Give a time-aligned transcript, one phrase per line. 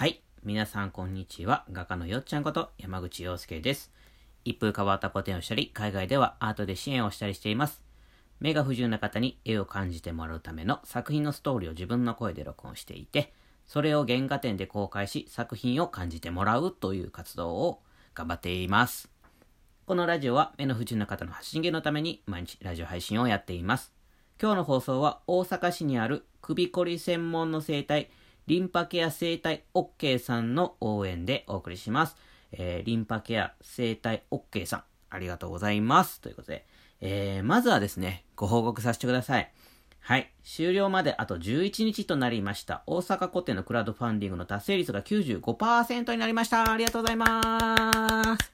[0.00, 0.22] はい。
[0.44, 1.66] 皆さん、こんにちは。
[1.70, 3.92] 画家のよっちゃんこと山口洋介です。
[4.46, 7.82] 一風変わった個展をしたり、海外ではアートで支援をしたりしています。
[8.40, 13.34] 目が不自由な方に絵を感じてもらうための作品のストーリーを自分の声で録音していて、
[13.66, 17.82] それを原画展で公開し、作品を感じてもらうという活動を
[18.14, 19.10] 頑張っています。
[19.84, 23.92] このラジオは目の不自由な方の発信源のために毎日ラジオ配信をやっています。
[24.40, 28.08] 今日の放送は大阪市にある首こり専門の整体、
[28.50, 32.16] リンパケア整体 OK さんの応援でお送りします。
[32.50, 36.20] えー、リンパケア整体 OK さん、ありがとうございます。
[36.20, 36.66] ということで、
[37.00, 39.52] えー、まずはですね、ご報告させてください。
[40.00, 40.32] はい。
[40.42, 42.82] 終了まであと11日となりました。
[42.88, 46.72] 大阪古典のクラウドファンディングの達成率が95%になりました。
[46.72, 48.52] ありがとうございます。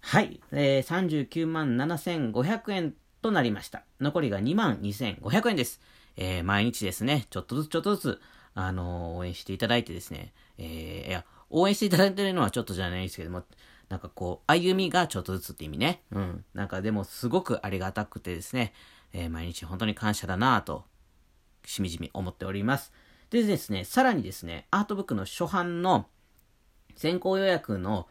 [0.00, 0.40] はい。
[0.52, 3.82] えー、39万7500円となりました。
[4.00, 5.80] 残りが2万2500円です。
[6.16, 8.20] えー、毎日ですね、ちょっとずつちょっとずつ、
[8.54, 13.42] あの応援していただいてですね、えー、いや、応援していただいてるのはちょっとじゃないですけども、
[13.88, 16.02] なんかこう、歩みがちょっとずつって意味ね。
[16.12, 16.44] うん。
[16.54, 18.72] なんかでもすごくありがたくてですね、
[19.12, 20.84] えー毎日本当に感謝だなぁと、
[21.64, 22.92] しみじみ思っております。
[23.30, 26.06] でですね、さらにですね、アートブックの初版の
[26.96, 28.08] 先行予約の、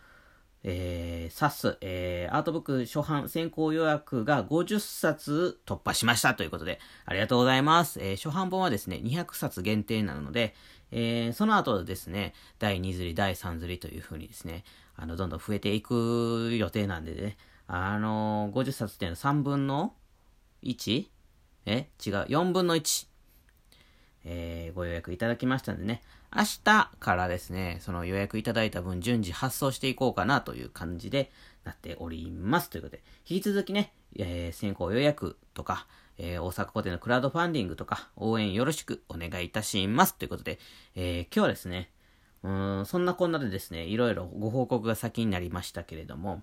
[0.64, 8.00] えー、冊、えー、アートブック初版先行予約が50冊突破しましたということで、ありがとうございます。
[8.00, 10.54] えー、初版本はですね、200冊限定なので、
[10.92, 14.64] えー、その後ですね、第2釣り、第3釣りという風にですね、
[14.96, 17.38] あの、どんどん増えていく予定なんでね、
[17.68, 19.94] あのー、50冊っていうのは3分の
[20.64, 21.08] 1?
[21.66, 21.88] え？
[22.06, 23.08] 違う、4分の1。
[24.24, 26.02] えーご予約いただきましたんでね、
[26.34, 31.30] 明日からですね、その予約いただいた分順次発送していこうかなという感じで
[31.66, 32.70] なっております。
[32.70, 35.88] ということで、引き続きね、えー先行予約とか、
[36.18, 40.16] えー大阪古典のクラウドファンディングとか、応援よろしくお願いいたします。
[40.16, 40.60] ということで、
[40.96, 41.92] えー今日はですね、
[42.44, 46.42] うん、そんなこんなでですね、いろいろご報告が先になりましたけれども、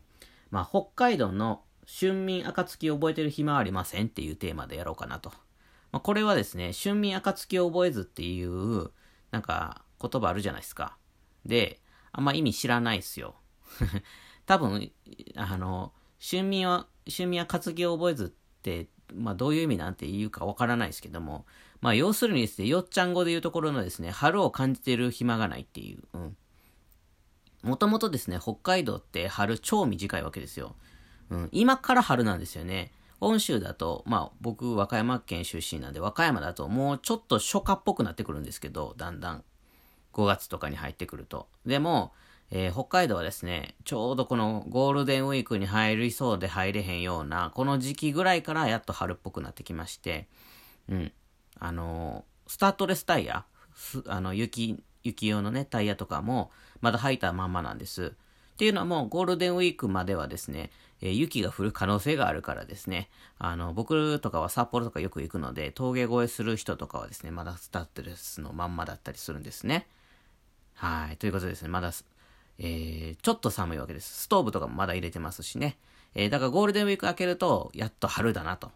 [0.50, 5.31] まあ、北海道の春眠暁を覚えてる暇はありませんっていうテーマでやろうかなと。
[5.91, 8.91] まあ、これはですね、春眠暁を覚えずっていう、
[9.31, 10.97] なんか、言葉あるじゃないですか。
[11.44, 11.81] で、
[12.12, 13.37] あんま意味知らないっすよ。
[14.47, 14.91] 多分、
[15.37, 18.28] あの、春眠は、春眠暁を覚えずっ
[18.62, 21.47] て、まあ、どういう意味なんて言うかわからないですけども、
[21.81, 26.03] まあ、要するにですね、よっちゃん語で言うところのですね、春を感じてる暇がないっていう、
[27.62, 30.77] もともとですね、北海道って春超短いわけですよ。
[31.31, 32.93] うん、今から春なんですよね。
[33.21, 39.45] 本州だと、まあ僕、和歌山県出身なんで、和歌山だともうちょっと初夏っぽくなってくるんですけど、だんだん。
[40.12, 41.49] 5月とかに入ってくると。
[41.67, 42.12] でも、
[42.51, 50.29] えー北海道はですね、ちょうどこのゴールデンウィークに入りそうで入れへんような、この時期ぐらいからやっと春っぽくなってきまして、
[50.89, 51.12] うん。
[51.59, 53.45] あのースタッドレスタイヤ、
[54.06, 56.50] あの、雪、雪用のね、タイヤとかも、
[56.81, 58.15] まだ履いたまんまなんです。
[58.58, 63.08] っていうのはもうゴールデンウィークまではですね、えー雪が降る可能性があるからですね、
[63.38, 69.86] あの、僕とかは札幌とかよく行くので、峠越えする人とかはですね、まだスタッドレスのまんまだったりするんですね。
[70.74, 71.16] はい。
[71.19, 71.92] ということでですね、まだ、
[72.58, 74.22] えー、ちょっと寒いわけです。
[74.22, 75.78] ストーブとかもまだ入れてますしね。
[76.16, 78.72] えー、だからゴールデンウィーク明けると、やっと春だなと。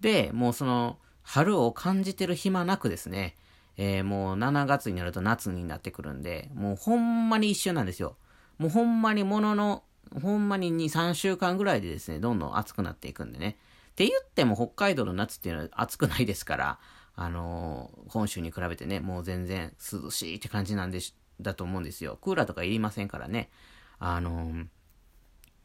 [0.00, 3.36] で、もうその、春を感じてる暇なくですね、
[3.76, 8.16] えー、もう7月になると夏になってくるんで、もうほんまに一瞬なんですよ。
[8.58, 9.84] もうほんまにものの、
[10.20, 13.56] ほんまに2、3週間ぐらいでですね、どんどん暑くなっていくんでね。
[13.92, 16.78] って言っても北海道の夏っていうのは暑くないですから、
[17.14, 22.18] あのー本州に比べてね、もう全然涼しいって感じなんでし、だと思うんですよ。
[22.20, 23.50] クーラーとかいりませんからね。
[23.98, 24.66] あのー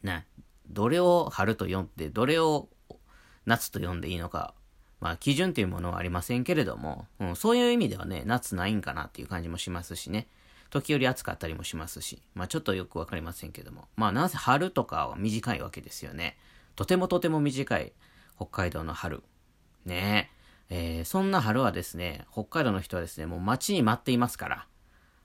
[0.04, 0.25] な、
[0.68, 2.70] どれを春と読んで、どれを
[3.46, 4.54] 夏と読んでいいのか、
[5.00, 10.28] まあ、基準というものはありませんけれども、うん、そういう意味ではね、夏ないんかなっていう感じもしますしね。
[10.74, 13.88] 時折暑かったりもしますし、まあちょっとよくわかりませんけども。
[13.96, 16.36] まあなぜ春とかは短いわけですよね。
[16.76, 17.94] とてもとても短い
[18.38, 19.22] 北海道の春。
[19.86, 20.32] ね
[20.72, 21.02] え。
[21.02, 24.68] ーそんな春はですね、北海道の人はですね、もう待ちに待っていますから。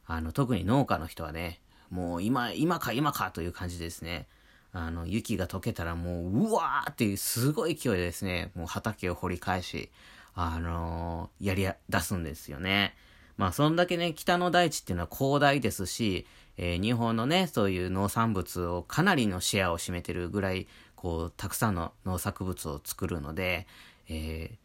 [0.05, 4.29] あの、特に農家の人はね、もう今、今か今かという感じでですね、
[4.73, 9.91] あの、雪が溶けたらもう、うわーっていうすごい勢いでですね、もう畑を掘り返し、
[10.35, 12.94] あのーやり出すんですよね。
[13.38, 16.26] まあ、そんだけね、北の大地っていうのは広大ですし、
[16.56, 23.67] えー日本のね、そういう農産物をかなりのシェアを占めてるぐらい、こう、たくさんの農作物を作るので、
[24.08, 24.56] えー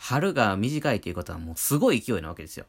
[0.00, 2.66] 春が短いということはもうすごい勢いなわけですよ。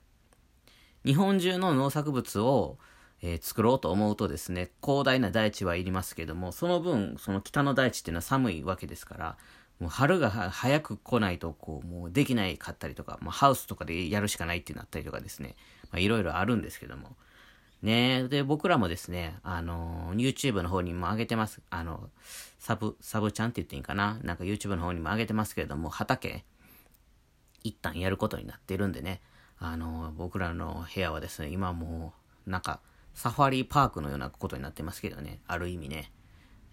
[1.06, 2.80] 日本中の農作物を、
[3.22, 9.38] えー作ろうと思うとですね、広大な大地はいりますけども、その分、その北の大地っていうのは寒いわけですから、
[9.80, 15.56] もう春が早く来ないと、こう、もうできないかったりとか、まあ、ハウスとかでやるしかないってなったりとかですね、
[15.92, 17.16] まあ、いろいろあるんですけども、
[17.82, 21.62] ねで、僕らもですね、あの、YouTube の方にも上げてます。
[21.70, 22.10] あの、
[22.60, 24.20] サブ、サブちゃんって言っていいんかな？
[24.22, 26.44] なんか YouTube の方にも上げてますけれども、畑、
[27.64, 29.22] 一旦やることになってるんでね、
[29.60, 32.14] あの、僕らの部屋はですね、今も
[32.46, 32.82] う、なんか、
[33.14, 36.12] サファリパークのようなことになってますけどね、ある意味ね。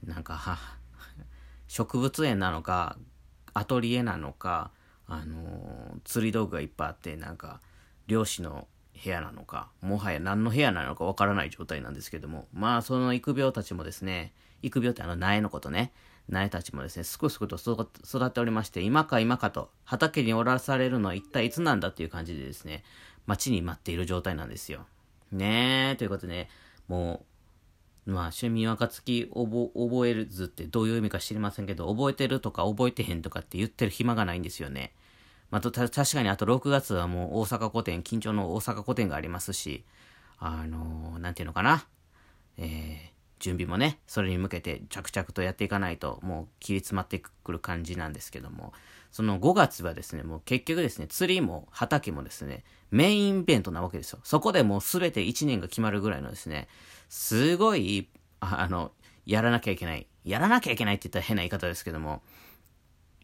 [0.04, 0.58] なんか、は、
[1.68, 2.96] 植物園なのか、
[3.54, 4.70] アトリエなのか、
[5.06, 7.60] あの釣り道具がいっぱいあって、なんか、
[8.06, 8.68] 漁師の
[9.02, 14.32] 部屋なのか、もはや何の部屋なのかわからない状態なんですけども、まあ、その育苗たちもですね、
[14.62, 15.92] 育苗ってあの苗のことね、
[16.28, 17.88] 苗たちもですね、すくすくと育
[18.26, 22.84] っておりまして、今か今かと、畑におらされるのは一体いつなんだっていう感じでですね、
[23.26, 24.86] 待ちに待っている状態なんですよ。
[25.30, 26.48] ねえ、ということでね、
[26.88, 27.35] もう、
[28.06, 34.92] まあ、趣味若月覚えるずってどういう意味か知りませんけど、覚えてるとか覚えてへんとかって言ってる暇がないんですよね。
[35.50, 39.84] まあ、と、確かにあと6月はもう大阪古典、緊張の大阪古典がありますし、
[40.38, 41.84] あのー、なんていうのかな。
[42.58, 48.72] えー、準備もね、それに向けて着々とやっていかないと、もう切り詰まってくる感じなんですけども、
[49.10, 54.20] その5月はですね、もう結局ですね、釣りも畑もですね、メインイベントなわけですよ。
[54.24, 56.68] そこでもう全て1年が決まるぐらいのですね、
[57.08, 58.08] すごい、
[58.40, 58.92] あの、
[59.24, 60.06] やらなきゃいけない。
[60.24, 62.22] やらなきゃいけないって言ったら変な言い方ですけども、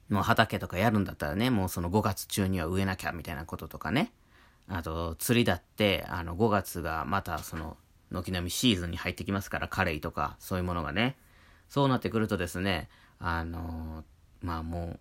[0.08, 4.12] もう畑とかやるんだったらね、もうその5月中には植えなきゃみたいなこととかね。
[4.68, 7.76] あと、釣りだって、あの、5月がまたその、
[8.12, 11.16] 軒並みシーズンに入ってきますから、カレイとか、そういうものがね。
[11.68, 12.88] そうなってくるとですね、
[13.18, 14.04] あの
[14.42, 14.98] まあも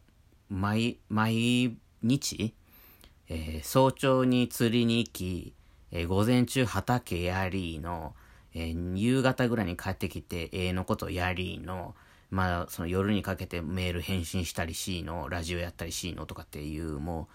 [0.49, 2.53] う、毎、毎日、
[3.27, 5.53] えー、早朝に釣りに行き、
[5.91, 8.13] えー、午前中畑やりの、
[8.53, 11.95] え、夕方ぐらいに帰ってきて、ええのことやりの、
[12.29, 17.27] まあ、その夜にかけてメール返信したりしの、ラジオやったりしのとかっていう、も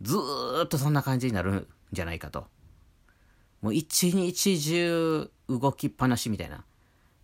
[0.00, 2.46] う、ずーっとそんな感じになるんじゃないかと。
[3.64, 6.64] もう一日中動きっぱなしみたいな。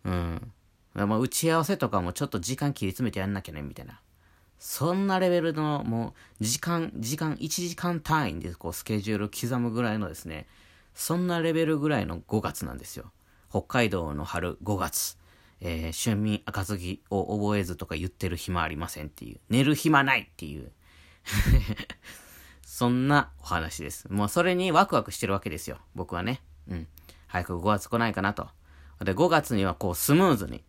[0.06, 0.52] うん。
[0.94, 4.00] まあ、打ち合わせとかもちょっと時間切り詰めてやんなきゃね、みたいな。
[4.58, 10.46] そんなレベルの、もう、時間、時間、1時間単位でこう、スケジュール刻むぐらいのですね、
[10.94, 13.12] そんなレベルぐらいの5月なんですよ。
[13.50, 15.18] 北海道の春5月。
[15.60, 19.40] えー、春眠暁を覚えずとか言ってる暇ありませんっていう。
[19.50, 20.72] 寝る暇ないっていう。
[22.72, 24.06] そんなお話です。
[24.12, 25.78] もうそれにワクワクしてるわけですよ。
[25.96, 26.40] 僕はね。
[26.68, 26.86] うん。
[27.26, 28.46] 早く5月来ないかなと。
[29.04, 30.62] で、5月にはこうスムーズに、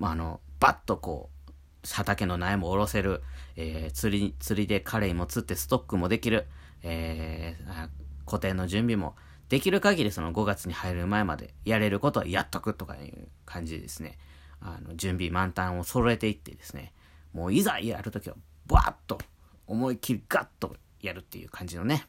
[0.00, 1.52] あの、バッとこう、
[1.86, 3.22] 畑の苗も下ろせる、
[3.56, 6.46] えー、釣り、釣りでカレイも釣ってストックもできる、
[6.82, 7.88] えー、
[8.24, 9.14] 固定の準備も
[9.50, 14.16] できる限りその5月に入る前までやれることはやっとくとかいう感じですね、
[14.62, 16.94] あの、準備満タンを揃えていってですね、
[17.34, 18.36] もういざやるときは、
[18.66, 19.18] バーッと、
[19.66, 22.06] 思いっきりガッとやるっていう感じのね、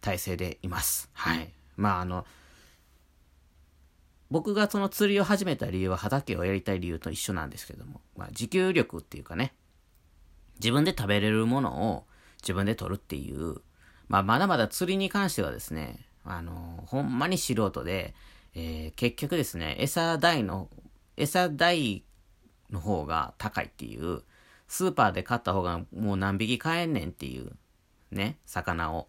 [0.00, 1.10] 体制でいます。
[1.12, 1.50] はい。
[1.76, 2.26] まああの、
[4.30, 9.54] 僕がその釣りを始めた理由は畑をやりたい理由と一緒なんですけども、まあ持久力っていうかね、
[10.60, 12.04] 自分で食べれるものを
[12.42, 13.56] 自分で取るっていう、
[14.08, 18.14] まあまだまだ釣りに関してはですね、あの、ほんまに素人で、
[18.54, 20.68] えー、結局ですね、餌代の、
[21.16, 22.04] 餌代
[22.70, 24.22] の方が高いっていう、
[24.68, 27.52] スーパーで買った方がもう何匹買えんねんっていう、
[28.14, 29.08] ね、魚を。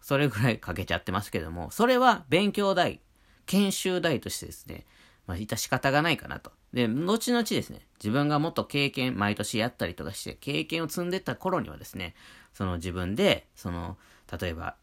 [0.00, 3.00] それぐらいかけちゃってますけども、それは勉強代、
[3.46, 4.86] 研修代としてですね、
[5.26, 6.52] まあ、いた仕方がないかなと。
[6.72, 12.14] で、後々ですね、自分がもっと経験、毎年やったりとかして、経験を積んでった頃にはですね、
[12.54, 13.98] その自分で、その、
[14.40, 14.76] 例えば、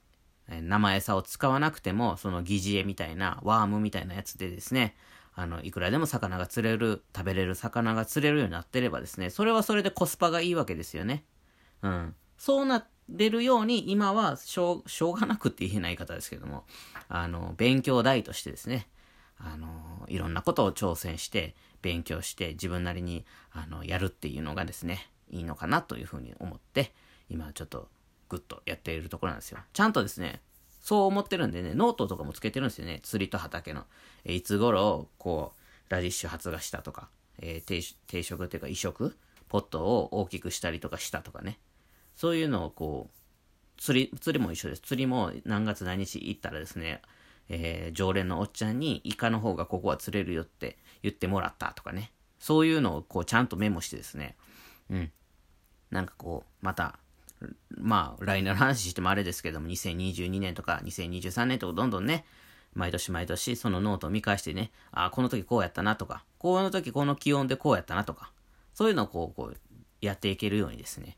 [0.47, 4.95] 生餌を使わなくても、その疑似餌みたいな、ワームみたいなやつでですね、
[5.33, 11.25] あの、いくらでも魚が釣れる、食べれる魚が釣れるようになってればですね、それはそれでコスパがいいわけですよね。
[11.81, 12.15] うん。
[12.37, 16.65] そうなっれるように、今はしょう、しょうがなくって言えない方ですけども、
[17.09, 18.87] あの、勉強代としてですね、
[19.37, 26.93] あの、いろんなことを挑戦して、勉強して、自分なりに、あの、やるっていうのがですね、いいのかなというふうに思って、
[27.29, 27.89] 今ちょっと
[28.29, 29.59] グッとやっているところなんですよ。
[29.73, 30.41] ちゃんとですね、
[30.81, 32.99] そう思ってるんでね、ノートとかもつけてるんですよね。
[33.03, 33.85] 釣りと畑の。
[34.23, 37.09] えいつ頃、こう、ラディッシュ発芽したとか、
[37.39, 39.15] えー、定植っていうか移植
[39.49, 41.59] ポットを大きくしたりとかしたとかね。
[42.17, 44.81] そういうのをこう、釣り、釣りも一緒です。
[44.81, 47.01] 釣りも何月何日行ったらですね、
[47.47, 52.11] えー、常連のおっちゃんにイカの方がここは釣れるよって言ってもらったとかね。
[52.39, 54.35] そういうのをこうちゃんとメモしてですね。
[54.89, 55.11] うん。
[55.91, 56.99] なんかこう、また
[57.77, 62.25] まあ、来年の話してもあれですけども、2022年とか2023年とかどんどんね、
[62.73, 68.31] 毎年毎年そのノートを見返してね、ああ、この時こうやったなとか、この時この気温でこうやったなとか、
[68.73, 69.57] そういうのをこう、こう、
[70.01, 71.17] やっていけるようにですね、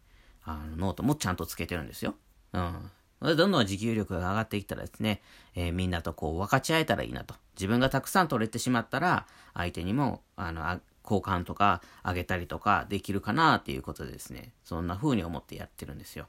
[0.50, 2.15] あの、ノートもちゃんとつけてるんですよ。
[2.53, 2.91] うん。
[3.22, 5.22] でどんどん自給力が上がっていったらですね、
[5.53, 7.36] えー、みんなとこう分かち合えたらいいなと。
[7.56, 16.27] 自分がたくさん取れてしまったら、相手にも、あの、交換とかあげたりとかできるかなっていうことでですね、そんな風に思ってやってるんですよ。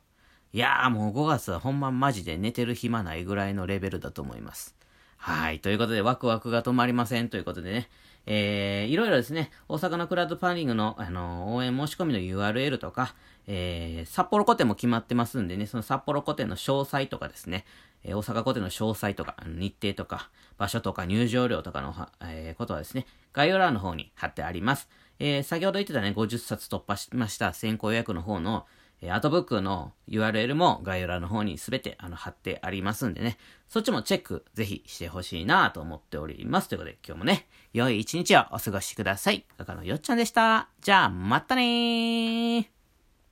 [0.53, 4.75] いやーもう5月はほんまマジで寝てる暇ないぐらいのレベルだと思います。
[5.17, 5.61] はい。
[5.61, 7.89] ということで、ワクワクが止まりませんということでね、
[8.27, 13.15] えー、いろいろですね、大阪のクラウドファンディングの、あの、応援申し込みの URL とか、
[13.47, 17.64] えー、札幌古典も決まってますんでね、その札幌古典の詳細とかですね、
[18.04, 24.88] えー、大阪古典の詳細とか、日程とか、場所とか入場料とかの、えー、ことはですね、概要欄の方に貼ってあります。
[25.18, 28.66] えー、先ほど言ってたね、50冊突破しました先行予約の方の、
[29.02, 33.37] えー、アートブックの URL も概要欄の方にすべてあの貼ってありますんでね、
[33.68, 36.68] そっちもチェックぜひしてほしいなと思っております。
[36.68, 39.44] ということで今日もね、良い一日をお過ごしください。
[39.59, 40.68] 画家のよっちゃんでした。
[40.80, 42.80] じゃあ、またねー